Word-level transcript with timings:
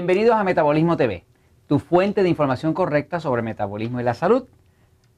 Bienvenidos 0.00 0.34
a 0.34 0.44
Metabolismo 0.44 0.96
TV, 0.96 1.26
tu 1.66 1.78
fuente 1.78 2.22
de 2.22 2.30
información 2.30 2.72
correcta 2.72 3.20
sobre 3.20 3.42
metabolismo 3.42 4.00
y 4.00 4.02
la 4.02 4.14
salud. 4.14 4.48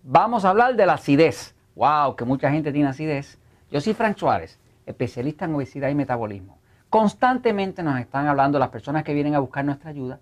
Vamos 0.02 0.44
a 0.44 0.48
hablar 0.48 0.74
de 0.74 0.84
la 0.86 0.94
acidez. 0.94 1.54
¡Wow! 1.76 2.16
Que 2.16 2.24
mucha 2.24 2.50
gente 2.50 2.72
tiene 2.72 2.88
acidez. 2.88 3.38
Yo 3.70 3.80
soy 3.80 3.94
Frank 3.94 4.16
Suárez, 4.16 4.58
especialista 4.84 5.44
en 5.44 5.54
obesidad 5.54 5.88
y 5.88 5.94
metabolismo. 5.94 6.58
Constantemente 6.90 7.84
nos 7.84 8.00
están 8.00 8.26
hablando 8.26 8.58
las 8.58 8.70
personas 8.70 9.04
que 9.04 9.14
vienen 9.14 9.36
a 9.36 9.38
buscar 9.38 9.64
nuestra 9.64 9.90
ayuda, 9.90 10.18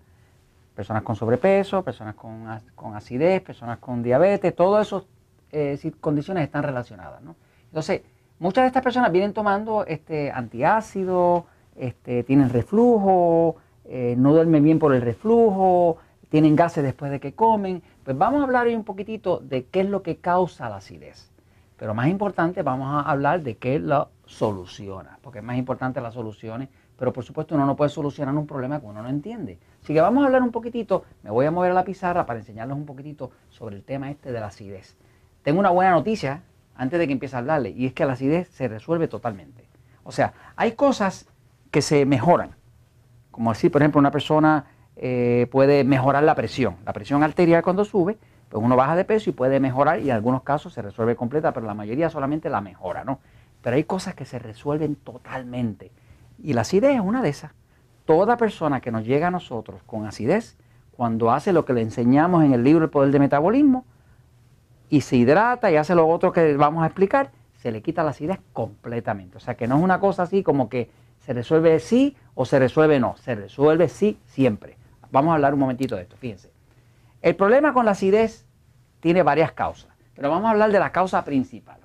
personas 0.75 1.01
con 1.01 1.15
sobrepeso, 1.15 1.83
personas 1.83 2.13
con, 2.13 2.95
acidez, 2.95 3.41
personas 3.41 3.79
con 3.79 4.03
diabetes, 4.03 4.55
todas 4.55 4.85
esas 4.85 5.05
eh, 5.51 5.91
condiciones 5.99 6.43
están 6.43 6.61
relacionadas. 6.61 7.23
¿no? 7.23 7.35
Entonces, 7.65 8.03
muchas 8.37 8.65
de 8.65 8.67
estas 8.67 8.83
personas 8.83 9.11
vienen 9.11 9.33
tomando 9.33 9.87
este 9.87 10.29
antiácido, 10.29 11.47
este, 11.75 12.21
tienen 12.21 12.51
reflujo, 12.51 13.57
eh, 13.93 14.15
no 14.17 14.31
duermen 14.31 14.63
bien 14.63 14.79
por 14.79 14.95
el 14.95 15.01
reflujo, 15.01 15.97
tienen 16.29 16.55
gases 16.55 16.81
después 16.81 17.11
de 17.11 17.19
que 17.19 17.33
comen. 17.33 17.83
Pues 18.05 18.17
vamos 18.17 18.39
a 18.39 18.45
hablar 18.45 18.65
hoy 18.65 18.73
un 18.73 18.85
poquitito 18.85 19.39
de 19.39 19.65
qué 19.65 19.81
es 19.81 19.89
lo 19.89 20.01
que 20.01 20.15
causa 20.15 20.69
la 20.69 20.77
acidez. 20.77 21.29
Pero 21.75 21.93
más 21.93 22.07
importante, 22.07 22.63
vamos 22.63 22.87
a 22.87 23.09
hablar 23.09 23.41
de 23.41 23.57
qué 23.57 23.79
lo 23.79 24.07
soluciona, 24.25 25.19
porque 25.21 25.39
es 25.39 25.43
más 25.45 25.57
importante 25.57 25.99
las 25.99 26.13
soluciones, 26.13 26.69
pero 26.97 27.11
por 27.11 27.25
supuesto 27.25 27.53
uno 27.55 27.65
no 27.65 27.75
puede 27.75 27.89
solucionar 27.89 28.33
un 28.33 28.47
problema 28.47 28.79
que 28.79 28.85
uno 28.85 29.03
no 29.03 29.09
entiende. 29.09 29.57
Así 29.83 29.93
que 29.93 29.99
vamos 29.99 30.23
a 30.23 30.27
hablar 30.27 30.41
un 30.41 30.51
poquitito, 30.51 31.03
me 31.23 31.29
voy 31.29 31.45
a 31.45 31.51
mover 31.51 31.71
a 31.71 31.73
la 31.73 31.83
pizarra 31.83 32.25
para 32.25 32.39
enseñarles 32.39 32.77
un 32.77 32.85
poquitito 32.85 33.31
sobre 33.49 33.75
el 33.75 33.83
tema 33.83 34.09
este 34.09 34.31
de 34.31 34.39
la 34.39 34.47
acidez. 34.47 34.95
Tengo 35.43 35.59
una 35.59 35.71
buena 35.71 35.91
noticia 35.91 36.43
antes 36.75 36.97
de 36.97 37.07
que 37.07 37.13
empiece 37.13 37.35
a 37.35 37.39
hablarle, 37.39 37.71
y 37.71 37.87
es 37.87 37.93
que 37.93 38.05
la 38.05 38.13
acidez 38.13 38.47
se 38.47 38.69
resuelve 38.69 39.09
totalmente. 39.09 39.67
O 40.03 40.13
sea, 40.13 40.33
hay 40.55 40.73
cosas 40.73 41.27
que 41.71 41.81
se 41.81 42.05
mejoran, 42.05 42.55
como 43.31 43.51
así, 43.51 43.69
por 43.69 43.81
ejemplo, 43.81 43.99
una 43.99 44.11
persona 44.11 44.65
eh, 44.95 45.47
puede 45.51 45.83
mejorar 45.83 46.23
la 46.23 46.35
presión. 46.35 46.75
La 46.85 46.93
presión 46.93 47.23
arterial 47.23 47.63
cuando 47.63 47.85
sube, 47.85 48.17
pues 48.49 48.63
uno 48.63 48.75
baja 48.75 48.95
de 48.95 49.05
peso 49.05 49.29
y 49.29 49.33
puede 49.33 49.59
mejorar 49.59 49.99
y 49.99 50.09
en 50.09 50.15
algunos 50.15 50.43
casos 50.43 50.73
se 50.73 50.81
resuelve 50.81 51.15
completa, 51.15 51.53
pero 51.53 51.65
la 51.65 51.73
mayoría 51.73 52.09
solamente 52.09 52.49
la 52.49 52.61
mejora, 52.61 53.03
¿no? 53.03 53.19
Pero 53.61 53.75
hay 53.75 53.83
cosas 53.85 54.15
que 54.15 54.25
se 54.25 54.39
resuelven 54.39 54.95
totalmente. 54.95 55.91
Y 56.43 56.53
la 56.53 56.61
acidez 56.61 56.95
es 56.95 57.01
una 57.01 57.21
de 57.21 57.29
esas. 57.29 57.51
Toda 58.05 58.37
persona 58.37 58.81
que 58.81 58.91
nos 58.91 59.05
llega 59.05 59.27
a 59.27 59.31
nosotros 59.31 59.81
con 59.85 60.05
acidez, 60.05 60.57
cuando 60.91 61.31
hace 61.31 61.53
lo 61.53 61.65
que 61.65 61.73
le 61.73 61.81
enseñamos 61.81 62.43
en 62.43 62.53
el 62.53 62.63
libro 62.63 62.83
El 62.85 62.91
Poder 62.91 63.11
de 63.11 63.19
Metabolismo, 63.19 63.85
y 64.89 65.01
se 65.01 65.15
hidrata 65.15 65.71
y 65.71 65.77
hace 65.77 65.95
lo 65.95 66.07
otro 66.07 66.33
que 66.33 66.57
vamos 66.57 66.83
a 66.83 66.87
explicar, 66.87 67.31
se 67.55 67.71
le 67.71 67.81
quita 67.81 68.03
la 68.03 68.09
acidez 68.09 68.39
completamente. 68.51 69.37
O 69.37 69.39
sea 69.39 69.55
que 69.55 69.67
no 69.67 69.77
es 69.77 69.83
una 69.83 69.99
cosa 69.99 70.23
así 70.23 70.43
como 70.43 70.67
que 70.67 70.91
¿Se 71.25 71.33
resuelve 71.33 71.79
sí 71.79 72.15
o 72.35 72.45
se 72.45 72.59
resuelve 72.59 72.99
no? 72.99 73.15
Se 73.17 73.35
resuelve 73.35 73.89
sí 73.89 74.17
siempre. 74.25 74.77
Vamos 75.11 75.31
a 75.31 75.35
hablar 75.35 75.53
un 75.53 75.59
momentito 75.59 75.95
de 75.95 76.03
esto, 76.03 76.17
fíjense. 76.17 76.51
El 77.21 77.35
problema 77.35 77.73
con 77.73 77.85
la 77.85 77.91
acidez 77.91 78.45
tiene 78.99 79.23
varias 79.23 79.51
causas, 79.51 79.91
pero 80.15 80.29
vamos 80.29 80.47
a 80.47 80.51
hablar 80.51 80.71
de 80.71 80.79
la 80.79 80.91
causa 80.91 81.23
principal. 81.23 81.81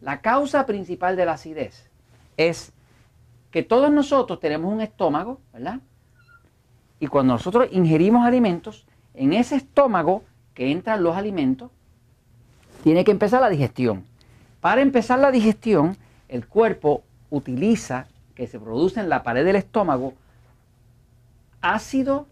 La 0.00 0.20
causa 0.20 0.66
principal 0.66 1.16
de 1.16 1.24
la 1.24 1.32
acidez 1.32 1.90
es 2.36 2.72
que 3.50 3.62
todos 3.62 3.90
nosotros 3.90 4.38
tenemos 4.40 4.72
un 4.72 4.82
estómago, 4.82 5.40
¿verdad? 5.52 5.80
Y 7.00 7.06
cuando 7.06 7.32
nosotros 7.32 7.68
ingerimos 7.72 8.26
alimentos, 8.26 8.86
en 9.14 9.32
ese 9.32 9.56
estómago 9.56 10.22
que 10.52 10.70
entran 10.70 11.02
los 11.02 11.16
alimentos, 11.16 11.70
tiene 12.84 13.04
que 13.04 13.10
empezar 13.10 13.40
la 13.40 13.48
digestión. 13.48 14.04
Para 14.60 14.82
empezar 14.82 15.18
la 15.18 15.30
digestión, 15.30 15.96
el 16.28 16.46
cuerpo 16.46 17.02
utiliza 17.30 18.06
que 18.36 18.46
se 18.46 18.60
produce 18.60 19.00
en 19.00 19.08
la 19.08 19.24
pared 19.24 19.44
del 19.44 19.56
estómago 19.56 20.14
ácido 21.62 22.28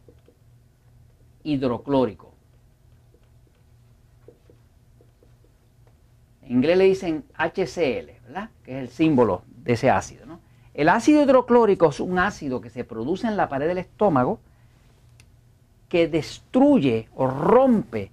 hidroclórico. 1.42 2.32
En 6.42 6.52
inglés 6.52 6.78
le 6.78 6.84
dicen 6.84 7.24
HCl, 7.36 8.22
¿verdad? 8.26 8.50
Que 8.62 8.76
es 8.76 8.82
el 8.82 8.88
símbolo 8.90 9.42
de 9.48 9.72
ese 9.72 9.90
ácido. 9.90 10.26
¿no? 10.26 10.40
El 10.74 10.90
ácido 10.90 11.22
hidroclórico 11.22 11.88
es 11.88 12.00
un 12.00 12.18
ácido 12.18 12.60
que 12.60 12.68
se 12.68 12.84
produce 12.84 13.26
en 13.26 13.38
la 13.38 13.48
pared 13.48 13.66
del 13.66 13.78
estómago 13.78 14.38
que 15.88 16.06
destruye 16.06 17.08
o 17.16 17.26
rompe 17.26 18.10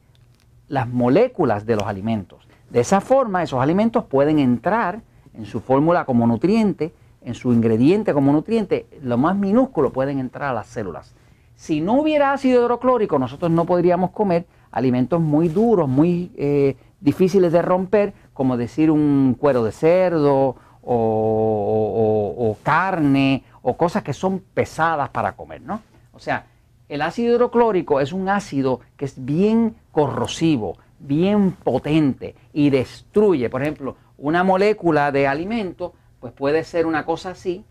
las 0.69 0.87
moléculas 0.87 1.65
de 1.65 1.75
los 1.75 1.83
alimentos. 1.83 2.47
De 2.69 2.79
esa 2.79 3.01
forma, 3.01 3.43
esos 3.43 3.59
alimentos 3.59 4.05
pueden 4.05 4.39
entrar 4.39 5.01
en 5.33 5.45
su 5.45 5.59
fórmula 5.59 6.05
como 6.05 6.25
nutriente 6.25 6.93
en 7.21 7.35
su 7.35 7.53
ingrediente 7.53 8.13
como 8.13 8.31
nutriente, 8.31 8.87
lo 9.01 9.17
más 9.17 9.35
minúsculo 9.35 9.91
pueden 9.91 10.19
entrar 10.19 10.49
a 10.49 10.53
las 10.53 10.67
células. 10.67 11.13
Si 11.55 11.81
no 11.81 12.01
hubiera 12.01 12.33
ácido 12.33 12.63
hidroclórico, 12.63 13.19
nosotros 13.19 13.51
no 13.51 13.65
podríamos 13.65 14.11
comer 14.11 14.45
alimentos 14.71 15.21
muy 15.21 15.47
duros, 15.47 15.87
muy 15.87 16.31
eh, 16.35 16.75
difíciles 16.99 17.51
de 17.51 17.61
romper, 17.61 18.13
como 18.33 18.57
decir 18.57 18.89
un 18.89 19.35
cuero 19.37 19.63
de 19.63 19.71
cerdo 19.71 20.55
o, 20.83 22.57
carne 22.63 23.43
o 23.61 23.77
cosas 23.77 24.03
que 24.03 24.13
son 24.13 24.39
pesadas 24.53 25.09
para 25.09 25.33
comer, 25.33 25.61
¿no? 25.61 25.81
O 26.13 26.19
sea, 26.19 26.45
el 26.89 27.01
ácido 27.01 27.35
hidroclórico 27.35 27.99
es 27.99 28.11
un 28.11 28.29
ácido 28.29 28.79
que 28.97 29.05
es 29.05 29.23
bien 29.23 29.75
corrosivo, 29.91 30.77
bien 30.99 31.51
potente 31.51 32.35
y 32.53 32.69
destruye, 32.69 33.49
por 33.49 33.61
ejemplo, 33.61 33.95
una 34.17 34.43
molécula 34.43 35.11
de 35.11 35.27
alimento 35.27 35.93
pues 36.21 36.31
puede 36.31 36.63
ser 36.63 36.85
una 36.85 37.03
cosa 37.03 37.31
así, 37.31 37.65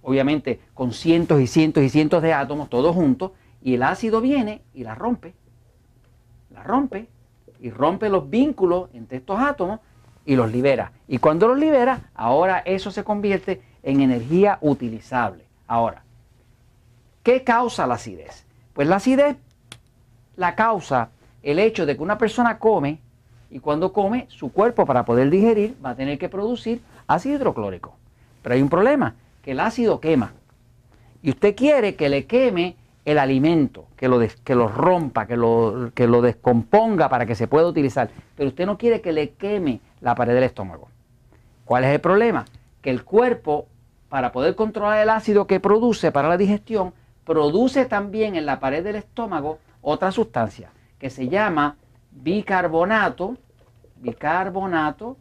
obviamente 0.00 0.60
con 0.72 0.92
cientos 0.92 1.40
y 1.40 1.48
cientos 1.48 1.82
y 1.82 1.90
cientos 1.90 2.22
de 2.22 2.32
átomos, 2.32 2.70
todos 2.70 2.94
juntos, 2.94 3.32
y 3.60 3.74
el 3.74 3.82
ácido 3.82 4.20
viene 4.20 4.62
y 4.72 4.84
la 4.84 4.94
rompe, 4.94 5.34
la 6.50 6.62
rompe 6.62 7.08
y 7.60 7.70
rompe 7.70 8.08
los 8.08 8.30
vínculos 8.30 8.88
entre 8.94 9.18
estos 9.18 9.40
átomos 9.40 9.80
y 10.24 10.36
los 10.36 10.52
libera. 10.52 10.92
Y 11.08 11.18
cuando 11.18 11.48
los 11.48 11.58
libera, 11.58 12.10
ahora 12.14 12.60
eso 12.60 12.92
se 12.92 13.02
convierte 13.02 13.60
en 13.82 14.00
energía 14.00 14.58
utilizable. 14.60 15.44
Ahora, 15.66 16.04
¿qué 17.24 17.42
causa 17.42 17.88
la 17.88 17.94
acidez? 17.94 18.46
Pues 18.72 18.86
la 18.86 18.96
acidez 18.96 19.36
la 20.36 20.54
causa 20.54 21.10
el 21.42 21.58
hecho 21.58 21.86
de 21.86 21.96
que 21.96 22.02
una 22.02 22.18
persona 22.18 22.60
come 22.60 23.00
y 23.50 23.60
cuando 23.60 23.92
come, 23.92 24.26
su 24.28 24.52
cuerpo 24.52 24.84
para 24.84 25.04
poder 25.04 25.30
digerir 25.30 25.76
va 25.84 25.90
a 25.90 25.94
tener 25.94 26.18
que 26.18 26.28
producir 26.28 26.82
ácido 27.06 27.36
hidroclórico. 27.36 27.94
Pero 28.42 28.54
hay 28.54 28.62
un 28.62 28.68
problema, 28.68 29.14
que 29.42 29.52
el 29.52 29.60
ácido 29.60 30.00
quema. 30.00 30.32
Y 31.22 31.30
usted 31.30 31.56
quiere 31.56 31.94
que 31.94 32.08
le 32.08 32.26
queme 32.26 32.76
el 33.04 33.18
alimento, 33.18 33.86
que 33.96 34.06
lo, 34.08 34.20
que 34.44 34.54
lo 34.54 34.68
rompa, 34.68 35.26
que 35.26 35.36
lo, 35.36 35.90
que 35.94 36.06
lo 36.06 36.20
descomponga 36.20 37.08
para 37.08 37.24
que 37.24 37.34
se 37.34 37.48
pueda 37.48 37.66
utilizar. 37.66 38.10
Pero 38.36 38.50
usted 38.50 38.66
no 38.66 38.76
quiere 38.76 39.00
que 39.00 39.12
le 39.12 39.30
queme 39.30 39.80
la 40.00 40.14
pared 40.14 40.34
del 40.34 40.44
estómago. 40.44 40.88
¿Cuál 41.64 41.84
es 41.84 41.90
el 41.90 42.00
problema? 42.00 42.44
Que 42.82 42.90
el 42.90 43.04
cuerpo, 43.04 43.66
para 44.10 44.30
poder 44.30 44.54
controlar 44.54 44.98
el 44.98 45.08
ácido 45.08 45.46
que 45.46 45.58
produce 45.58 46.12
para 46.12 46.28
la 46.28 46.36
digestión, 46.36 46.92
produce 47.24 47.86
también 47.86 48.36
en 48.36 48.46
la 48.46 48.60
pared 48.60 48.84
del 48.84 48.96
estómago 48.96 49.58
otra 49.80 50.12
sustancia 50.12 50.70
que 50.98 51.10
se 51.10 51.28
llama 51.28 51.76
bicarbonato, 52.10 53.36
bicarbonato 53.96 55.16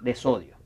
de 0.00 0.14
sodio. 0.14 0.56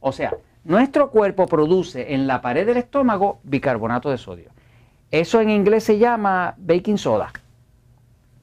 O 0.00 0.12
sea, 0.12 0.36
nuestro 0.64 1.10
cuerpo 1.10 1.46
produce 1.46 2.14
en 2.14 2.26
la 2.26 2.40
pared 2.40 2.66
del 2.66 2.76
estómago 2.76 3.40
bicarbonato 3.44 4.10
de 4.10 4.18
sodio. 4.18 4.50
Eso 5.10 5.40
en 5.40 5.50
inglés 5.50 5.84
se 5.84 5.98
llama 5.98 6.54
baking 6.58 6.98
soda. 6.98 7.32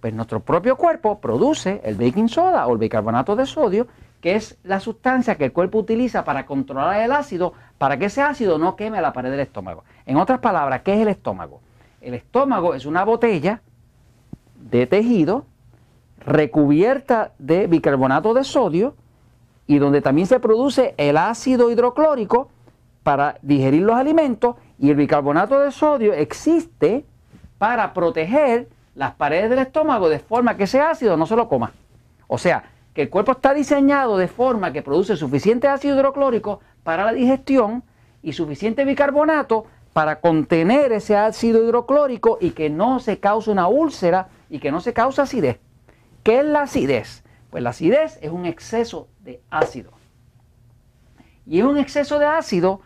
Pues 0.02 0.14
nuestro 0.14 0.40
propio 0.40 0.78
cuerpo 0.78 1.20
produce 1.20 1.82
el 1.84 1.96
baking 1.96 2.30
soda 2.30 2.68
o 2.68 2.74
el 2.74 2.78
bicarbonato 2.78 3.36
de 3.36 3.46
sodio, 3.46 3.88
que 4.22 4.36
es 4.36 4.58
la 4.64 4.80
sustancia 4.80 5.36
que 5.36 5.46
el 5.46 5.54
cuerpo 5.54 5.80
utiliza 5.80 6.24
para 6.24 6.46
controlar 6.46 7.02
el 7.02 7.12
ácido, 7.12 7.54
para 7.78 7.98
que 7.98 8.06
ese 8.06 8.22
ácido 8.22 8.58
no 8.58 8.76
queme 8.76 9.02
la 9.02 9.14
pared 9.14 9.32
del 9.32 9.40
estómago. 9.42 9.84
En 10.06 10.18
otras 10.18 10.40
palabras, 10.40 10.82
¿qué 10.84 10.94
es 10.94 11.00
el 11.02 11.08
estómago? 11.08 11.62
El 12.02 12.14
estómago 12.14 12.76
es 12.76 12.86
una 12.86 13.04
botella 13.04 13.62
de 14.60 14.88
tejido 14.88 15.46
recubierta 16.20 17.32
de 17.40 17.68
bicarbonato 17.68 18.34
de 18.34 18.44
sodio 18.44 18.96
y 19.68 19.80
donde 19.80 20.02
también 20.02 20.28
se 20.28 20.40
produce 20.40 20.94
el 20.98 21.18
ácido 21.18 21.72
hidroclórico 21.72 22.50
para 23.04 23.38
digerir 23.42 23.84
los 23.84 23.96
alimentos 23.96 24.56
y 24.78 24.90
el 24.90 24.96
bicarbonato 24.96 25.60
de 25.60 25.72
sodio 25.72 26.14
existe 26.14 27.06
para 27.58 27.94
proteger 27.94 28.70
las 28.96 29.14
paredes 29.14 29.50
del 29.50 29.60
estómago 29.60 30.10
de 30.10 30.20
forma 30.20 30.58
que 30.58 30.64
ese 30.64 30.82
ácido 30.82 31.18
no 31.18 31.26
se 31.26 31.36
lo 31.36 31.48
coma. 31.48 31.72
O 32.28 32.38
sea, 32.38 32.64
que 32.94 33.04
el 33.04 33.10
cuerpo 33.10 33.34
está 33.34 33.54
diseñado 33.54 34.18
de 34.18 34.28
forma 34.28 34.74
que 34.74 34.82
produce 34.82 35.16
suficiente 35.16 35.68
ácido 35.68 35.96
hidroclórico 35.96 36.60
para 36.84 37.06
la 37.06 37.14
digestión 37.14 37.84
y 38.22 38.34
suficiente 38.34 38.86
bicarbonato 38.86 39.66
para 39.94 40.20
contener 40.20 40.92
ese 40.92 41.16
ácido 41.16 41.64
hidroclórico 41.64 42.38
y 42.42 42.52
que 42.52 42.70
no 42.70 43.00
se 43.00 43.20
cause 43.20 43.52
una 43.52 43.68
úlcera 43.68 44.28
y 44.50 44.60
que 44.60 44.72
no 44.72 44.82
se 44.82 44.94
causa 44.94 45.24
acidez. 45.24 45.60
¿Qué 46.24 46.40
es 46.40 46.46
la 46.46 46.64
acidez? 46.64 47.24
Pues 47.50 47.64
la 47.64 47.72
acidez 47.72 48.20
es 48.22 48.32
un 48.32 48.46
exceso 48.46 49.08
de 49.22 49.42
ácido. 49.50 49.92
Y 51.46 51.60
es 51.60 51.66
un 51.66 51.78
exceso 51.78 52.20
de 52.20 52.26
ácido 52.26 52.82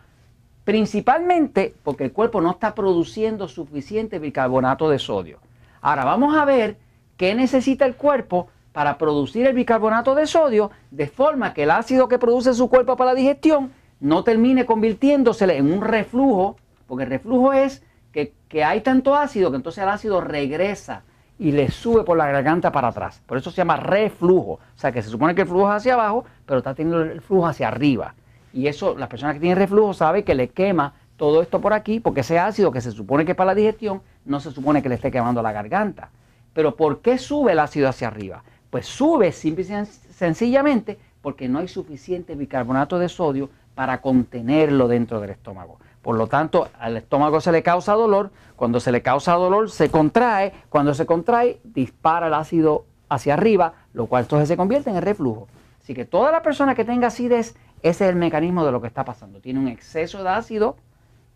principalmente 0.64 1.74
porque 1.82 2.04
el 2.04 2.12
cuerpo 2.12 2.40
no 2.40 2.52
está 2.52 2.74
produciendo 2.74 3.48
suficiente 3.48 4.18
bicarbonato 4.18 4.88
de 4.88 4.98
sodio. 4.98 5.38
Ahora 5.80 6.04
vamos 6.04 6.34
a 6.36 6.44
ver 6.44 6.78
qué 7.16 7.34
necesita 7.34 7.84
el 7.84 7.96
cuerpo 7.96 8.48
para 8.72 8.96
producir 8.96 9.46
el 9.46 9.54
bicarbonato 9.54 10.14
de 10.14 10.26
sodio 10.26 10.70
de 10.90 11.06
forma 11.06 11.52
que 11.52 11.64
el 11.64 11.70
ácido 11.70 12.08
que 12.08 12.18
produce 12.18 12.54
su 12.54 12.68
cuerpo 12.68 12.96
para 12.96 13.12
la 13.12 13.16
digestión 13.16 13.72
no 14.00 14.24
termine 14.24 14.66
convirtiéndose 14.66 15.44
en 15.44 15.72
un 15.72 15.82
reflujo, 15.82 16.56
porque 16.86 17.04
el 17.04 17.10
reflujo 17.10 17.52
es 17.52 17.82
que, 18.12 18.32
que 18.48 18.64
hay 18.64 18.80
tanto 18.80 19.14
ácido 19.14 19.50
que 19.50 19.56
entonces 19.56 19.82
el 19.82 19.90
ácido 19.90 20.20
regresa 20.20 21.04
y 21.38 21.52
le 21.52 21.70
sube 21.70 22.04
por 22.04 22.16
la 22.16 22.30
garganta 22.30 22.70
para 22.70 22.88
atrás. 22.88 23.20
Por 23.26 23.38
eso 23.38 23.50
se 23.50 23.58
llama 23.58 23.76
reflujo. 23.76 24.52
O 24.52 24.60
sea 24.76 24.92
que 24.92 25.02
se 25.02 25.10
supone 25.10 25.34
que 25.34 25.42
el 25.42 25.48
flujo 25.48 25.68
es 25.70 25.76
hacia 25.76 25.94
abajo, 25.94 26.24
pero 26.46 26.58
está 26.58 26.74
teniendo 26.74 27.02
el 27.02 27.20
flujo 27.20 27.46
hacia 27.46 27.68
arriba. 27.68 28.14
Y 28.52 28.68
eso, 28.68 28.96
la 28.96 29.08
persona 29.08 29.34
que 29.34 29.40
tiene 29.40 29.56
reflujo 29.56 29.94
sabe 29.94 30.22
que 30.22 30.34
le 30.34 30.48
quema 30.48 30.94
todo 31.16 31.42
esto 31.42 31.60
por 31.60 31.72
aquí, 31.72 32.00
porque 32.00 32.20
ese 32.20 32.38
ácido 32.38 32.70
que 32.70 32.80
se 32.80 32.92
supone 32.92 33.24
que 33.24 33.32
es 33.32 33.36
para 33.36 33.48
la 33.48 33.54
digestión, 33.54 34.02
no 34.24 34.40
se 34.40 34.50
supone 34.50 34.82
que 34.82 34.88
le 34.88 34.94
esté 34.96 35.10
quemando 35.10 35.42
la 35.42 35.52
garganta. 35.52 36.10
Pero 36.52 36.76
¿por 36.76 37.00
qué 37.00 37.18
sube 37.18 37.52
el 37.52 37.58
ácido 37.58 37.88
hacia 37.88 38.08
arriba? 38.08 38.42
Pues 38.70 38.86
sube 38.86 39.32
simple 39.32 39.64
y 39.64 40.12
sencillamente 40.12 40.98
porque 41.20 41.48
no 41.48 41.58
hay 41.58 41.68
suficiente 41.68 42.34
bicarbonato 42.34 42.98
de 42.98 43.08
sodio 43.08 43.50
para 43.74 44.00
contenerlo 44.00 44.88
dentro 44.88 45.20
del 45.20 45.30
estómago. 45.30 45.78
Por 46.04 46.16
lo 46.16 46.26
tanto, 46.26 46.68
al 46.78 46.98
estómago 46.98 47.40
se 47.40 47.50
le 47.50 47.62
causa 47.62 47.94
dolor, 47.94 48.30
cuando 48.56 48.78
se 48.78 48.92
le 48.92 49.00
causa 49.00 49.32
dolor 49.32 49.70
se 49.70 49.90
contrae, 49.90 50.52
cuando 50.68 50.92
se 50.92 51.06
contrae 51.06 51.60
dispara 51.64 52.26
el 52.26 52.34
ácido 52.34 52.84
hacia 53.08 53.32
arriba, 53.32 53.72
lo 53.94 54.04
cual 54.04 54.24
entonces 54.24 54.48
se 54.48 54.56
convierte 54.58 54.90
en 54.90 54.96
el 54.96 55.02
reflujo. 55.02 55.48
Así 55.82 55.94
que 55.94 56.04
toda 56.04 56.30
la 56.30 56.42
persona 56.42 56.74
que 56.74 56.84
tenga 56.84 57.06
acidez, 57.06 57.56
ese 57.80 58.04
es 58.04 58.10
el 58.10 58.16
mecanismo 58.16 58.66
de 58.66 58.72
lo 58.72 58.82
que 58.82 58.86
está 58.86 59.06
pasando. 59.06 59.40
Tiene 59.40 59.60
un 59.60 59.66
exceso 59.66 60.22
de 60.22 60.28
ácido 60.28 60.76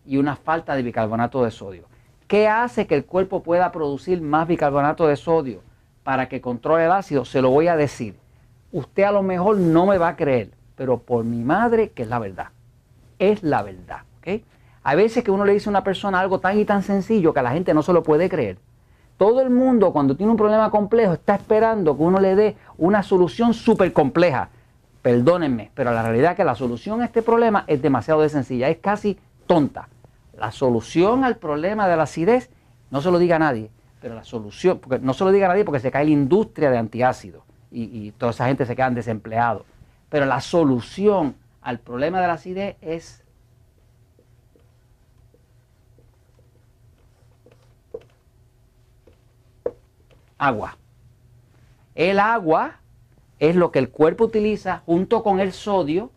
y 0.05 0.17
una 0.17 0.35
falta 0.35 0.75
de 0.75 0.83
bicarbonato 0.83 1.43
de 1.43 1.49
sodio. 1.49 1.85
¿Qué 2.27 2.47
hace 2.47 2.85
que 2.85 2.93
el 2.93 3.05
cuerpo 3.05 3.41
pueda 3.41 3.71
producir 3.71 4.21
más 4.21 4.47
bicarbonato 4.47 5.07
de 5.07 5.15
sodio 5.15 5.63
para 6.03 6.29
que 6.29 6.41
controle 6.41 6.85
el 6.85 6.91
ácido? 6.91 7.25
Se 7.25 7.41
lo 7.41 7.49
voy 7.49 7.69
a 7.69 7.75
decir. 7.75 8.19
Usted 8.71 9.01
a 9.01 9.11
lo 9.11 9.23
mejor 9.23 9.57
no 9.57 9.87
me 9.87 9.97
va 9.97 10.09
a 10.09 10.15
creer, 10.15 10.51
pero 10.75 10.99
por 10.99 11.25
mi 11.25 11.43
madre 11.43 11.89
que 11.89 12.03
es 12.03 12.07
la 12.07 12.19
verdad. 12.19 12.49
Es 13.17 13.41
la 13.41 13.63
verdad. 13.63 14.03
¿okay? 14.19 14.45
Hay 14.83 14.97
veces 14.97 15.23
que 15.23 15.31
uno 15.31 15.45
le 15.45 15.53
dice 15.53 15.69
a 15.69 15.71
una 15.71 15.83
persona 15.83 16.19
algo 16.19 16.39
tan 16.39 16.57
y 16.59 16.65
tan 16.65 16.83
sencillo 16.83 17.33
que 17.33 17.39
a 17.39 17.43
la 17.43 17.51
gente 17.51 17.73
no 17.73 17.81
se 17.81 17.93
lo 17.93 18.03
puede 18.03 18.29
creer. 18.29 18.57
Todo 19.17 19.41
el 19.41 19.49
mundo 19.49 19.91
cuando 19.91 20.15
tiene 20.15 20.31
un 20.31 20.37
problema 20.37 20.71
complejo 20.71 21.13
está 21.13 21.35
esperando 21.35 21.97
que 21.97 22.03
uno 22.03 22.19
le 22.19 22.35
dé 22.35 22.55
una 22.77 23.03
solución 23.03 23.53
súper 23.53 23.91
compleja. 23.91 24.49
Perdónenme, 25.01 25.71
pero 25.73 25.91
la 25.91 26.03
realidad 26.03 26.31
es 26.31 26.37
que 26.37 26.45
la 26.45 26.55
solución 26.55 27.01
a 27.01 27.05
este 27.05 27.21
problema 27.21 27.65
es 27.67 27.81
demasiado 27.81 28.27
sencilla, 28.29 28.69
es 28.69 28.77
casi 28.77 29.17
tonta. 29.45 29.89
La 30.37 30.51
solución 30.51 31.25
al 31.25 31.35
problema 31.35 31.87
de 31.89 31.97
la 31.97 32.03
acidez, 32.03 32.49
no 32.91 33.01
se 33.01 33.11
lo 33.11 33.19
diga 33.19 33.35
a 33.35 33.39
nadie, 33.39 33.69
pero 34.01 34.15
la 34.15 34.23
solución, 34.23 34.79
porque 34.79 34.99
no 34.99 35.13
se 35.13 35.25
lo 35.25 35.31
diga 35.31 35.47
a 35.47 35.49
nadie 35.49 35.65
porque 35.65 35.81
se 35.81 35.91
cae 35.91 36.05
la 36.05 36.11
industria 36.11 36.71
de 36.71 36.77
antiácidos 36.77 37.43
y, 37.71 37.83
y 37.83 38.11
toda 38.11 38.31
esa 38.31 38.47
gente 38.47 38.65
se 38.65 38.75
quedan 38.75 38.95
desempleados. 38.95 39.63
Pero 40.09 40.25
la 40.25 40.39
solución 40.39 41.35
al 41.61 41.79
problema 41.79 42.21
de 42.21 42.27
la 42.27 42.33
acidez 42.33 42.77
es 42.79 43.23
agua. 50.39 50.77
El 51.93 52.19
agua 52.19 52.77
es 53.37 53.55
lo 53.55 53.71
que 53.71 53.79
el 53.79 53.89
cuerpo 53.89 54.25
utiliza 54.25 54.81
junto 54.85 55.21
con 55.21 55.39
el 55.39 55.51
sodio 55.51 56.11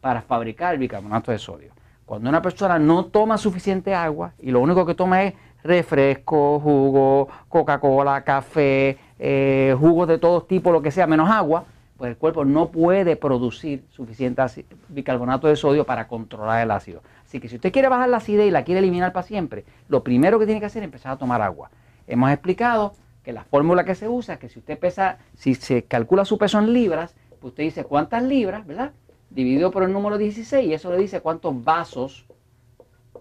para 0.00 0.20
fabricar 0.20 0.74
el 0.74 0.80
bicarbonato 0.80 1.32
de 1.32 1.38
sodio. 1.38 1.72
Cuando 2.04 2.28
una 2.28 2.42
persona 2.42 2.78
no 2.78 3.06
toma 3.06 3.38
suficiente 3.38 3.94
agua 3.94 4.32
y 4.38 4.50
lo 4.50 4.60
único 4.60 4.84
que 4.84 4.94
toma 4.94 5.22
es 5.24 5.34
refresco, 5.62 6.60
jugo, 6.60 7.28
Coca-Cola, 7.48 8.22
café, 8.24 8.98
eh, 9.18 9.76
jugos 9.78 10.08
de 10.08 10.18
todo 10.18 10.42
tipo, 10.42 10.72
lo 10.72 10.80
que 10.80 10.90
sea, 10.90 11.06
menos 11.06 11.28
agua, 11.30 11.64
pues 11.96 12.10
el 12.10 12.16
cuerpo 12.16 12.44
no 12.44 12.68
puede 12.68 13.16
producir 13.16 13.84
suficiente 13.90 14.42
bicarbonato 14.88 15.48
de 15.48 15.56
sodio 15.56 15.84
para 15.84 16.06
controlar 16.06 16.62
el 16.62 16.70
ácido. 16.70 17.02
Así 17.26 17.40
que 17.40 17.48
si 17.48 17.56
usted 17.56 17.72
quiere 17.72 17.88
bajar 17.88 18.08
la 18.08 18.18
acidez 18.18 18.46
y 18.46 18.50
la 18.50 18.64
quiere 18.64 18.78
eliminar 18.78 19.12
para 19.12 19.26
siempre, 19.26 19.64
lo 19.88 20.02
primero 20.02 20.38
que 20.38 20.46
tiene 20.46 20.60
que 20.60 20.66
hacer 20.66 20.82
es 20.82 20.86
empezar 20.86 21.12
a 21.12 21.16
tomar 21.16 21.42
agua. 21.42 21.70
Hemos 22.06 22.30
explicado 22.30 22.94
que 23.28 23.34
la 23.34 23.44
fórmula 23.44 23.84
que 23.84 23.94
se 23.94 24.08
usa 24.08 24.32
es 24.32 24.40
que 24.40 24.48
si 24.48 24.58
usted 24.58 24.78
pesa, 24.78 25.18
si 25.34 25.54
se 25.54 25.82
calcula 25.82 26.24
su 26.24 26.38
peso 26.38 26.58
en 26.60 26.72
libras, 26.72 27.14
pues 27.38 27.50
usted 27.50 27.64
dice 27.64 27.84
cuántas 27.84 28.22
libras, 28.22 28.66
¿verdad? 28.66 28.92
Dividido 29.28 29.70
por 29.70 29.82
el 29.82 29.92
número 29.92 30.16
16 30.16 30.66
y 30.66 30.72
eso 30.72 30.90
le 30.90 30.96
dice 30.96 31.20
cuántos 31.20 31.62
vasos 31.62 32.24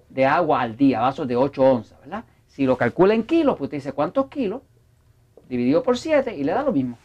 de 0.07 0.25
agua 0.25 0.61
al 0.61 0.77
día, 0.77 1.01
vasos 1.01 1.27
de 1.27 1.35
8 1.35 1.61
onzas, 1.61 1.99
¿verdad? 1.99 2.23
Si 2.47 2.65
lo 2.65 2.77
calcula 2.77 3.15
en 3.15 3.23
kilos, 3.23 3.57
pues 3.57 3.67
usted 3.67 3.79
dice 3.79 3.91
cuántos 3.91 4.27
kilos, 4.27 4.61
dividido 5.49 5.83
por 5.83 5.97
7 5.97 6.37
y 6.37 6.45
le 6.45 6.53
da 6.53 6.63
lo 6.63 6.71
mismo. 6.71 6.97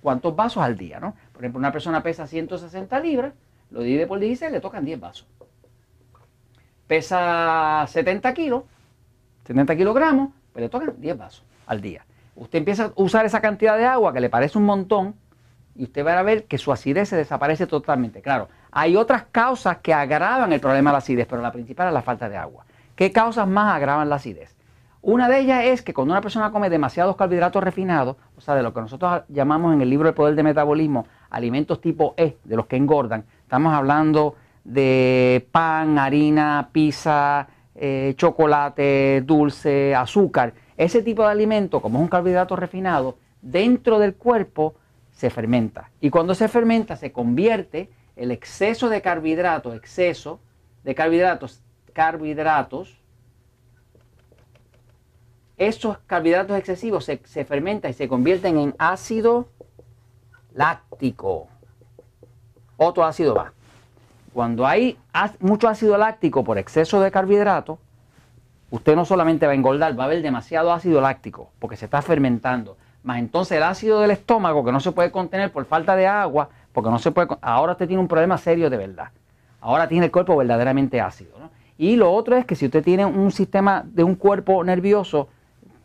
Cuántos 0.00 0.34
vasos 0.34 0.64
al 0.64 0.76
día, 0.76 0.98
¿no? 0.98 1.14
Por 1.32 1.42
ejemplo, 1.42 1.60
una 1.60 1.70
persona 1.70 2.02
pesa 2.02 2.26
160 2.26 2.98
libras, 2.98 3.34
lo 3.70 3.82
divide 3.82 4.08
por 4.08 4.18
16 4.18 4.50
le 4.50 4.60
tocan 4.60 4.84
10 4.84 4.98
vasos. 4.98 5.28
Pesa 6.88 7.84
70 7.86 8.34
kilos, 8.34 8.64
70 9.46 9.76
kilogramos, 9.76 10.30
pues 10.52 10.64
le 10.64 10.68
tocan 10.68 11.00
10 11.00 11.16
vasos 11.16 11.44
al 11.66 11.80
día 11.80 12.04
usted 12.34 12.58
empieza 12.58 12.84
a 12.84 12.92
usar 12.96 13.26
esa 13.26 13.40
cantidad 13.40 13.76
de 13.76 13.84
agua 13.84 14.12
que 14.12 14.20
le 14.20 14.30
parece 14.30 14.58
un 14.58 14.64
montón 14.64 15.14
y 15.74 15.84
usted 15.84 16.04
va 16.04 16.18
a 16.18 16.22
ver 16.22 16.44
que 16.44 16.58
su 16.58 16.72
acidez 16.72 17.08
se 17.08 17.16
desaparece 17.16 17.66
totalmente. 17.66 18.20
Claro, 18.20 18.48
hay 18.70 18.96
otras 18.96 19.24
causas 19.30 19.78
que 19.78 19.94
agravan 19.94 20.52
el 20.52 20.60
problema 20.60 20.90
de 20.90 20.92
la 20.92 20.98
acidez, 20.98 21.26
pero 21.28 21.42
la 21.42 21.52
principal 21.52 21.88
es 21.88 21.94
la 21.94 22.02
falta 22.02 22.28
de 22.28 22.36
agua. 22.36 22.64
¿Qué 22.94 23.10
causas 23.10 23.48
más 23.48 23.74
agravan 23.74 24.08
la 24.08 24.16
acidez? 24.16 24.54
Una 25.00 25.28
de 25.28 25.40
ellas 25.40 25.64
es 25.64 25.82
que 25.82 25.92
cuando 25.92 26.12
una 26.12 26.20
persona 26.20 26.52
come 26.52 26.70
demasiados 26.70 27.16
carbohidratos 27.16 27.64
refinados, 27.64 28.16
o 28.36 28.40
sea, 28.40 28.54
de 28.54 28.62
lo 28.62 28.72
que 28.72 28.80
nosotros 28.80 29.22
llamamos 29.28 29.74
en 29.74 29.80
el 29.80 29.90
libro 29.90 30.08
El 30.08 30.14
Poder 30.14 30.36
de 30.36 30.44
Metabolismo, 30.44 31.06
alimentos 31.30 31.80
tipo 31.80 32.14
E, 32.16 32.36
de 32.44 32.56
los 32.56 32.66
que 32.66 32.76
engordan, 32.76 33.24
estamos 33.42 33.74
hablando 33.74 34.36
de 34.62 35.48
pan, 35.50 35.98
harina, 35.98 36.68
pizza, 36.70 37.48
eh, 37.74 38.14
chocolate, 38.16 39.22
dulce, 39.26 39.92
azúcar, 39.92 40.54
ese 40.76 41.02
tipo 41.02 41.22
de 41.22 41.30
alimento, 41.30 41.80
como 41.80 41.98
es 41.98 42.02
un 42.02 42.08
carbohidrato 42.08 42.56
refinado, 42.56 43.16
dentro 43.40 43.98
del 43.98 44.14
cuerpo 44.14 44.74
se 45.12 45.30
fermenta. 45.30 45.90
Y 46.00 46.10
cuando 46.10 46.34
se 46.34 46.48
fermenta 46.48 46.96
se 46.96 47.12
convierte 47.12 47.90
el 48.16 48.30
exceso 48.30 48.88
de 48.88 49.02
carbohidratos, 49.02 49.74
exceso 49.74 50.40
de 50.84 50.94
carbohidratos, 50.94 51.62
carbohidratos, 51.92 52.98
esos 55.56 55.98
carbohidratos 56.06 56.58
excesivos 56.58 57.04
se, 57.04 57.20
se 57.24 57.44
fermentan 57.44 57.90
y 57.90 57.94
se 57.94 58.08
convierten 58.08 58.58
en 58.58 58.74
ácido 58.78 59.48
láctico. 60.54 61.48
Otro 62.76 63.04
ácido 63.04 63.34
va. 63.34 63.52
Cuando 64.32 64.66
hay 64.66 64.98
mucho 65.40 65.68
ácido 65.68 65.96
láctico 65.98 66.42
por 66.42 66.58
exceso 66.58 67.00
de 67.00 67.10
carbohidratos, 67.10 67.78
usted 68.72 68.96
no 68.96 69.04
solamente 69.04 69.46
va 69.46 69.52
a 69.52 69.54
engordar, 69.54 69.96
va 69.98 70.04
a 70.04 70.06
haber 70.06 70.22
demasiado 70.22 70.72
ácido 70.72 71.00
láctico 71.00 71.50
porque 71.58 71.76
se 71.76 71.84
está 71.84 72.00
fermentando. 72.00 72.78
Más 73.02 73.18
entonces 73.18 73.58
el 73.58 73.62
ácido 73.62 74.00
del 74.00 74.10
estómago 74.10 74.64
que 74.64 74.72
no 74.72 74.80
se 74.80 74.92
puede 74.92 75.12
contener 75.12 75.52
por 75.52 75.66
falta 75.66 75.94
de 75.94 76.06
agua, 76.06 76.48
porque 76.72 76.88
no 76.88 76.98
se 76.98 77.10
puede, 77.10 77.28
ahora 77.42 77.72
usted 77.72 77.86
tiene 77.86 78.00
un 78.00 78.08
problema 78.08 78.38
serio 78.38 78.70
de 78.70 78.78
verdad. 78.78 79.08
Ahora 79.60 79.88
tiene 79.88 80.06
el 80.06 80.12
cuerpo 80.12 80.36
verdaderamente 80.36 81.00
ácido. 81.00 81.32
Y 81.76 81.96
lo 81.96 82.12
otro 82.12 82.34
es 82.36 82.46
que 82.46 82.56
si 82.56 82.64
usted 82.64 82.82
tiene 82.82 83.04
un 83.04 83.30
sistema 83.30 83.84
de 83.84 84.04
un 84.04 84.14
cuerpo 84.14 84.64
nervioso, 84.64 85.28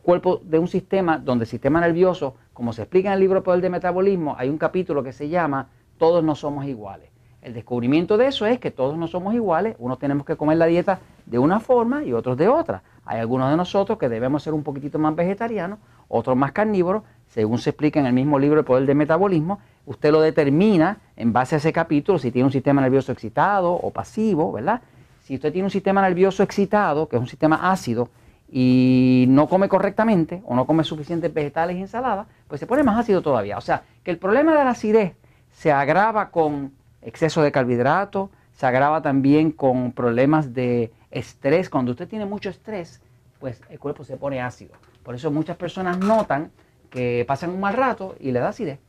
cuerpo 0.02 0.40
de 0.44 0.58
un 0.58 0.70
sistema 0.70 1.18
donde 1.18 1.44
el 1.44 1.50
sistema 1.50 1.82
nervioso, 1.82 2.36
como 2.54 2.72
se 2.72 2.84
explica 2.84 3.10
en 3.10 3.16
el 3.16 3.20
libro 3.20 3.44
Poder 3.44 3.60
de 3.60 3.70
Metabolismo, 3.70 4.36
hay 4.38 4.48
un 4.48 4.58
capítulo 4.58 5.04
que 5.04 5.12
se 5.12 5.28
llama 5.28 5.68
Todos 5.98 6.24
no 6.24 6.36
somos 6.36 6.66
iguales. 6.66 7.10
El 7.42 7.54
descubrimiento 7.54 8.18
de 8.18 8.28
eso 8.28 8.46
es 8.46 8.60
que 8.60 8.72
todos 8.72 8.98
no 8.98 9.08
somos 9.08 9.34
iguales, 9.34 9.76
unos 9.78 10.00
tenemos 10.00 10.26
que 10.26 10.38
comer 10.38 10.58
la 10.58 10.68
dieta 10.68 11.00
de 11.28 11.38
una 11.38 11.60
forma 11.60 12.04
y 12.04 12.14
otros 12.14 12.38
de 12.38 12.48
otra. 12.48 12.82
Hay 13.06 13.20
algunos 13.20 13.50
de 13.52 13.58
nosotros 13.58 13.98
que 13.98 14.10
debemos 14.10 14.44
ser 14.44 14.54
un 14.54 14.64
poquitito 14.64 14.98
más 14.98 15.16
vegetarianos, 15.16 15.80
otros 16.08 16.36
más 16.36 16.54
carnívoros, 16.54 17.04
según 17.28 17.60
se 17.60 17.72
explica 17.72 18.00
en 18.00 18.06
el 18.06 18.14
mismo 18.14 18.40
libro 18.40 18.60
El 18.60 18.66
Poder 18.66 18.86
del 18.86 18.96
Metabolismo, 18.96 19.60
usted 19.86 20.12
lo 20.12 20.22
determina 20.22 20.98
en 21.16 21.34
base 21.34 21.56
a 21.56 21.58
ese 21.58 21.74
capítulo 21.74 22.18
si 22.18 22.32
tiene 22.32 22.46
un 22.46 22.52
sistema 22.52 22.82
nervioso 22.82 23.12
excitado 23.12 23.74
o 23.74 23.92
pasivo, 23.92 24.52
¿verdad? 24.54 24.82
Si 25.24 25.36
usted 25.36 25.52
tiene 25.52 25.66
un 25.66 25.72
sistema 25.72 26.02
nervioso 26.02 26.44
excitado, 26.44 27.10
que 27.10 27.18
es 27.18 27.22
un 27.22 27.28
sistema 27.28 27.70
ácido, 27.72 28.10
y 28.50 29.26
no 29.28 29.48
come 29.48 29.68
correctamente 29.68 30.42
o 30.46 30.56
no 30.56 30.66
come 30.66 30.86
suficientes 30.86 31.34
vegetales 31.34 31.76
y 31.76 31.82
ensaladas, 31.82 32.28
pues 32.48 32.60
se 32.60 32.68
pone 32.68 32.84
más 32.84 32.98
ácido 32.98 33.22
todavía. 33.22 33.58
O 33.58 33.62
sea, 33.62 33.84
que 34.04 34.12
el 34.12 34.18
problema 34.18 34.58
de 34.58 34.64
la 34.64 34.70
acidez 34.70 35.16
se 35.52 35.74
agrava 35.74 36.30
con 36.30 36.72
exceso 37.02 37.42
de 37.42 37.52
carbohidratos, 37.52 38.30
se 38.54 38.66
agrava 38.66 39.02
también 39.02 39.52
con 39.52 39.92
problemas 39.92 40.54
de 40.54 40.92
estrés. 41.12 41.70
Cuando 41.70 41.92
usted 41.92 42.08
tiene 42.08 42.26
mucho 42.26 42.50
estrés, 42.50 43.02
pues 43.40 43.62
el 43.70 43.80
cuerpo 43.80 44.04
se 44.04 44.18
pone 44.18 44.42
ácido. 44.42 44.74
Por 45.04 45.16
eso 45.16 45.32
muchas 45.32 45.58
personas 45.58 45.98
notan 45.98 46.52
que 46.90 47.26
pasan 47.28 47.52
un 47.52 47.60
mal 47.60 47.74
rato 47.74 48.16
y 48.20 48.32
le 48.32 48.40
da 48.40 48.50
acidez. 48.50 48.80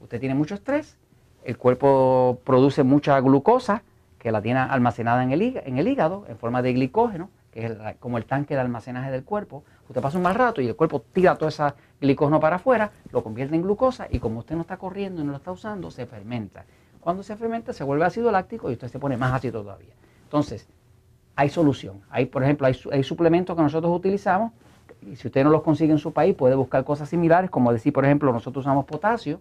Usted 0.00 0.18
tiene 0.18 0.34
mucho 0.34 0.54
estrés, 0.54 0.96
el 1.44 1.56
cuerpo 1.56 2.40
produce 2.44 2.82
mucha 2.82 3.20
glucosa, 3.20 3.82
que 4.18 4.30
la 4.30 4.40
tiene 4.40 4.60
almacenada 4.60 5.22
en 5.22 5.32
el, 5.32 5.60
en 5.64 5.78
el 5.78 5.88
hígado 5.88 6.24
en 6.28 6.36
forma 6.38 6.62
de 6.62 6.72
glicógeno, 6.72 7.30
que 7.50 7.66
es 7.66 7.72
como 7.98 8.18
el 8.18 8.24
tanque 8.24 8.54
de 8.54 8.60
almacenaje 8.60 9.10
del 9.10 9.24
cuerpo. 9.24 9.64
Usted 9.88 10.00
pasa 10.00 10.16
un 10.16 10.22
mal 10.22 10.34
rato 10.34 10.60
y 10.60 10.68
el 10.68 10.76
cuerpo 10.76 11.04
tira 11.12 11.36
todo 11.36 11.48
ese 11.48 11.64
glicógeno 12.00 12.40
para 12.40 12.56
afuera, 12.56 12.92
lo 13.10 13.22
convierte 13.22 13.56
en 13.56 13.62
glucosa 13.62 14.06
y 14.10 14.20
como 14.20 14.38
usted 14.40 14.54
no 14.54 14.62
está 14.62 14.76
corriendo 14.76 15.20
y 15.20 15.24
no 15.24 15.32
lo 15.32 15.38
está 15.38 15.50
usando, 15.50 15.90
se 15.90 16.06
fermenta. 16.06 16.64
Cuando 17.00 17.24
se 17.24 17.36
fermenta 17.36 17.72
se 17.72 17.82
vuelve 17.82 18.04
ácido 18.04 18.30
láctico 18.30 18.70
y 18.70 18.74
usted 18.74 18.88
se 18.88 18.98
pone 18.98 19.16
más 19.16 19.32
ácido 19.32 19.62
todavía. 19.62 19.92
Entonces, 20.22 20.68
hay 21.36 21.48
solución. 21.48 22.00
Hay, 22.10 22.26
por 22.26 22.42
ejemplo, 22.42 22.66
hay, 22.66 23.02
suplementos 23.02 23.56
que 23.56 23.62
nosotros 23.62 23.96
utilizamos 23.96 24.52
y 25.00 25.16
si 25.16 25.28
usted 25.28 25.42
no 25.44 25.50
los 25.50 25.62
consigue 25.62 25.92
en 25.92 25.98
su 25.98 26.12
país, 26.12 26.34
puede 26.34 26.54
buscar 26.54 26.84
cosas 26.84 27.08
similares, 27.08 27.50
como 27.50 27.72
decir, 27.72 27.92
por 27.92 28.04
ejemplo, 28.04 28.32
nosotros 28.32 28.64
usamos 28.64 28.84
potasio. 28.84 29.40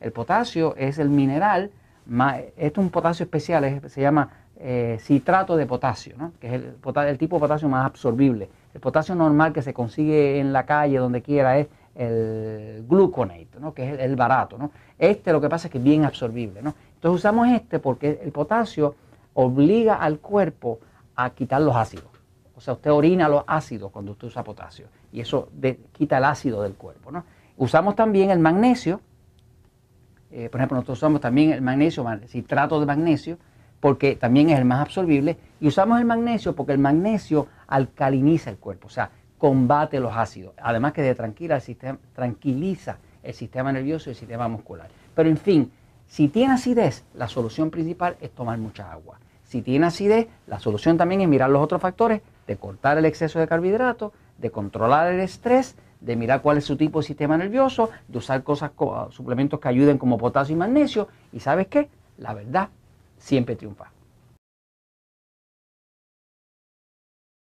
El 0.00 0.12
potasio 0.12 0.74
es 0.76 0.98
el 0.98 1.10
mineral, 1.10 1.70
más, 2.06 2.38
esto 2.56 2.80
es 2.80 2.84
un 2.86 2.90
potasio 2.90 3.24
especial, 3.24 3.82
se 3.88 4.00
llama 4.00 4.30
eh, 4.56 4.98
citrato 5.00 5.56
de 5.56 5.66
potasio, 5.66 6.14
¿no? 6.16 6.32
que 6.40 6.48
es 6.48 6.54
el, 6.54 6.74
el, 7.08 7.18
tipo 7.18 7.36
de 7.36 7.40
potasio 7.40 7.68
más 7.68 7.84
absorbible. 7.84 8.48
El 8.74 8.80
potasio 8.80 9.14
normal 9.14 9.52
que 9.52 9.60
se 9.60 9.74
consigue 9.74 10.40
en 10.40 10.52
la 10.52 10.64
calle, 10.64 10.98
donde 10.98 11.20
quiera, 11.20 11.58
es 11.58 11.68
el 11.94 12.84
gluconate, 12.88 13.48
¿no? 13.60 13.74
que 13.74 13.92
es 13.92 14.00
el, 14.00 14.16
barato. 14.16 14.56
¿no? 14.58 14.70
Este 14.98 15.32
lo 15.32 15.40
que 15.40 15.48
pasa 15.48 15.68
es 15.68 15.72
que 15.72 15.78
es 15.78 15.84
bien 15.84 16.04
absorbible. 16.04 16.62
¿no? 16.62 16.74
Entonces 16.94 17.18
usamos 17.18 17.48
este 17.48 17.78
porque 17.78 18.20
el 18.22 18.32
potasio 18.32 18.94
obliga 19.34 19.96
al 19.96 20.18
cuerpo 20.18 20.78
a 21.16 21.30
quitar 21.30 21.60
los 21.60 21.76
ácidos. 21.76 22.10
O 22.54 22.60
sea, 22.60 22.74
usted 22.74 22.92
orina 22.92 23.28
los 23.28 23.44
ácidos 23.46 23.90
cuando 23.90 24.12
usted 24.12 24.28
usa 24.28 24.44
potasio 24.44 24.86
y 25.12 25.20
eso 25.20 25.48
quita 25.92 26.18
el 26.18 26.24
ácido 26.24 26.62
del 26.62 26.74
cuerpo. 26.74 27.10
¿no? 27.10 27.24
Usamos 27.56 27.96
también 27.96 28.30
el 28.30 28.38
magnesio, 28.38 29.00
eh, 30.30 30.48
por 30.48 30.60
ejemplo, 30.60 30.76
nosotros 30.76 30.98
usamos 30.98 31.20
también 31.20 31.52
el 31.52 31.60
magnesio, 31.60 32.06
citrato 32.26 32.80
de 32.80 32.86
magnesio, 32.86 33.38
porque 33.80 34.16
también 34.16 34.48
es 34.50 34.58
el 34.58 34.64
más 34.64 34.80
absorbible. 34.80 35.36
Y 35.60 35.68
usamos 35.68 35.98
el 35.98 36.06
magnesio 36.06 36.54
porque 36.54 36.72
el 36.72 36.78
magnesio 36.78 37.48
alcaliniza 37.66 38.50
el 38.50 38.56
cuerpo, 38.56 38.86
o 38.86 38.90
sea, 38.90 39.10
combate 39.38 39.98
los 39.98 40.16
ácidos. 40.16 40.54
Además 40.62 40.92
que 40.92 41.02
de 41.02 41.14
tranquila 41.16 41.56
el 41.56 41.62
sistema, 41.62 41.98
tranquiliza 42.14 42.98
el 43.24 43.34
sistema 43.34 43.72
nervioso 43.72 44.08
y 44.08 44.12
el 44.12 44.16
sistema 44.16 44.46
muscular. 44.46 44.88
Pero 45.14 45.28
en 45.28 45.36
fin, 45.36 45.72
si 46.06 46.28
tiene 46.28 46.54
acidez, 46.54 47.04
la 47.14 47.26
solución 47.26 47.70
principal 47.70 48.16
es 48.20 48.30
tomar 48.30 48.58
mucha 48.58 48.92
agua. 48.92 49.18
Si 49.52 49.60
tiene 49.60 49.84
acidez, 49.84 50.28
la 50.46 50.60
solución 50.60 50.96
también 50.96 51.20
es 51.20 51.28
mirar 51.28 51.50
los 51.50 51.62
otros 51.62 51.82
factores 51.82 52.22
de 52.46 52.56
cortar 52.56 52.96
el 52.96 53.04
exceso 53.04 53.38
de 53.38 53.46
carbohidratos, 53.46 54.12
de 54.38 54.50
controlar 54.50 55.12
el 55.12 55.20
estrés, 55.20 55.76
de 56.00 56.16
mirar 56.16 56.40
cuál 56.40 56.56
es 56.56 56.64
su 56.64 56.78
tipo 56.78 57.00
de 57.00 57.06
sistema 57.06 57.36
nervioso, 57.36 57.90
de 58.08 58.16
usar 58.16 58.44
cosas, 58.44 58.70
suplementos 59.10 59.60
que 59.60 59.68
ayuden 59.68 59.98
como 59.98 60.16
potasio 60.16 60.54
y 60.54 60.56
magnesio. 60.56 61.08
Y 61.34 61.40
sabes 61.40 61.66
qué? 61.66 61.90
La 62.16 62.32
verdad 62.32 62.70
siempre 63.18 63.54
triunfa. 63.54 63.90